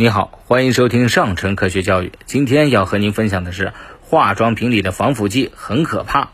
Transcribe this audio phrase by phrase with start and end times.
[0.00, 2.10] 你好，欢迎收听上城科学教育。
[2.24, 6.30] 今天要和您分享的是，化妆品里的防腐剂很可怕。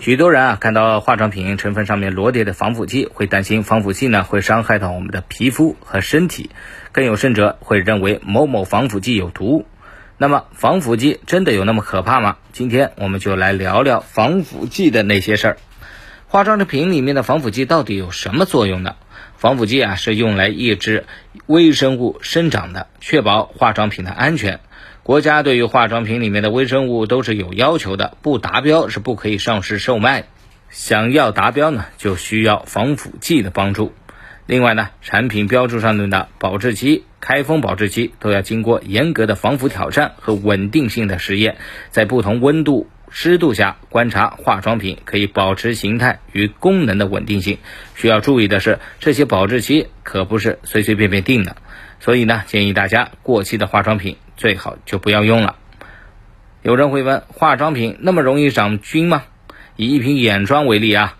[0.00, 6.48] 许多人啊，看到化妆品成分上面罗列的防腐剂，会担心防腐剂呢会伤害到我们的皮肤和身体，
[6.92, 9.66] 更有甚者会认为某某防腐剂有毒。
[10.16, 12.38] 那么，防腐剂真的有那么可怕吗？
[12.54, 15.56] 今天我们就来聊聊防腐剂的那些事儿。
[16.26, 18.94] 化妆品里面的防腐剂到底有什么作用呢？
[19.44, 21.04] 防腐剂啊是用来抑制
[21.44, 24.60] 微生物生长的，确保化妆品的安全。
[25.02, 30.24] 国家对于化妆品里面的微生物都是有要求的，不达标是不可以上市售卖。
[30.70, 33.92] 想要达标呢，就需要防腐剂的帮助。
[34.46, 41.58] 另外呢，产品标注上面的保质期、开封保质期都要经过严格的防腐挑战和稳定性的实验，
[41.90, 42.88] 在不同温度。
[43.16, 47.58] 湿度下观察化妆品可以保持形态与功能的稳定性。
[47.94, 51.56] 需要注意的是，这些保质期可不是随随便便定的，
[52.00, 55.54] 所以呢，建议大家过期的化妆品最好就不要用了。
[56.62, 59.22] 有人会问，化妆品那么容易长菌吗？
[59.76, 61.16] 以一瓶眼霜为例啊。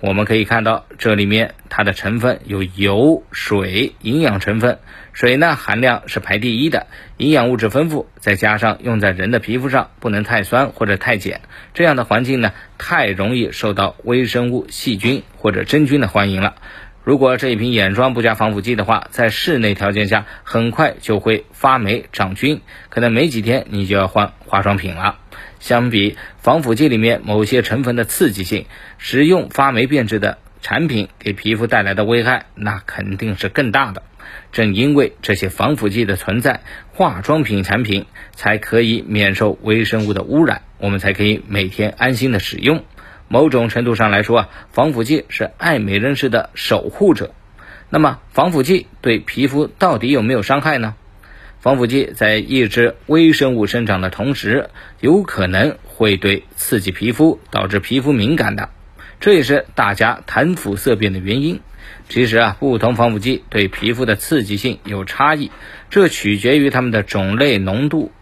[0.00, 4.78] 我们可以看到，这里面它的成分有油、水、营养成分。
[5.12, 11.40] 水呢，含量是排第一的，营养物质丰富，再加上用在人的皮肤上，不能太酸或者太碱，
[11.74, 16.54] 这样的环境呢，太容易受到微生物、细菌或者真菌的欢迎了。
[17.08, 25.16] 如果这一瓶眼霜不加防腐剂的话，在室内条件下，很快就会发霉长菌，可能没几天你就要换化妆品了。
[25.58, 28.66] 相比防腐剂里面某些成分的刺激性，
[28.98, 34.02] 使用发霉变质的产品给皮肤带来的危害，那肯定是更大的。
[34.52, 36.60] 正因为这些防腐剂的存在，
[36.92, 42.84] 化妆品产品才可以免受微生物的污染，我们才可以每天安心的使用。
[43.28, 47.34] 某种程度上来说啊，防腐剂是爱美人士的守护者。
[47.90, 50.94] 那么，防腐剂对皮肤到底有没有伤害呢？
[51.60, 58.68] 防腐剂在抑制微生物生长的同时，有可能会对刺激皮肤，导致皮肤敏感的，
[59.20, 61.60] 这也是大家谈腐色变的原因。
[62.08, 65.50] 其实啊，不同防腐剂对皮肤的刺激性有差异，
[65.90, 68.12] 这取决于它们的种类、浓度。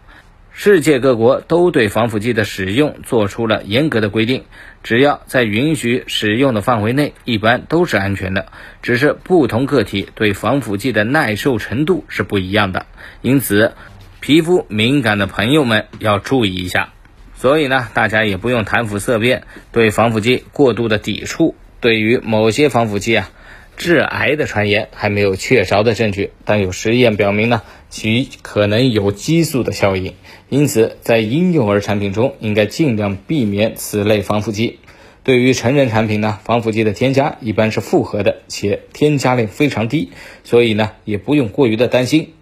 [0.59, 4.43] 世界各国都对防腐剂的使用做出了严格的规定，
[4.81, 8.47] 只要在允许使用的范围内，一般都是安全的。
[8.81, 12.87] 只是不同个体对防腐剂的耐受程度是不一样的，
[13.21, 13.73] 因此
[14.19, 16.89] 皮肤敏感的朋友们要注意一下。
[17.35, 21.53] 所以呢，大家也不用谈腐色变，对防腐剂过度的抵触。
[21.79, 23.29] 对于某些防腐剂啊。
[23.77, 30.15] 致癌的传言还没有确凿的证据，但有实验表明呢，其可能有激素的效应。
[30.49, 34.79] 因此，在婴幼儿产品中应该尽量避免此类防腐剂。
[35.23, 40.11] 对于成人产品呢，防腐剂的添加一般是复合的，且添加量非常低，
[40.43, 42.33] 所以呢，也不用过于的担心。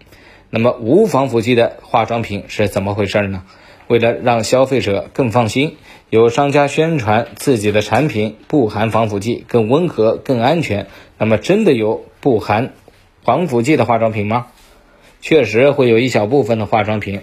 [0.48, 3.42] 那么，无防腐剂的化妆品是怎么回事呢？
[3.88, 5.76] 为了让消费者更放心。
[6.08, 10.86] 有商家宣传自己的产品不含防腐剂，更温和、更安全。
[11.18, 12.74] 那么，真的有不含
[13.24, 14.46] 防腐剂的化妆品吗？
[15.20, 17.22] 确实会有一小部分的化妆品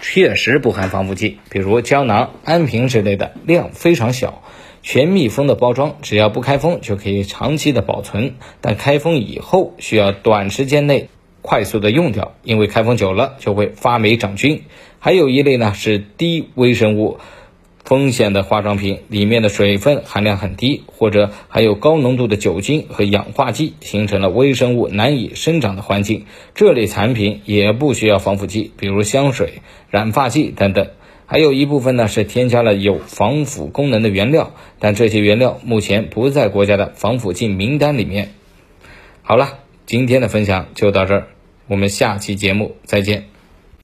[0.00, 4.42] 确实不含防腐剂，比如胶囊、安瓶之类的，量非常小，
[4.82, 8.36] 全密封的包装，只要不开封就可以长期的保存。
[8.60, 11.08] 但开封以后需要短时间内
[11.42, 14.62] 快速的用掉，因为开封久了就会发霉长菌。
[14.98, 17.18] 还有一类呢是低微生物。
[17.82, 26.26] 风险的化妆品里面的水分含量很低，或者含有高浓度的酒精和氧化剂，形成了微生物难以生长的环境。
[26.54, 29.54] 这类产品也不需要防腐剂，比如香水、
[29.88, 30.88] 染发剂等等。
[31.26, 38.34] 还有一部分呢是添加了有防腐功能的原料，但这些原料目前不在国家的防腐剂名单里面。
[39.22, 39.58] 好了，
[39.90, 41.26] 今天的分享就到这儿，
[41.66, 43.29] 我们下期节目再见。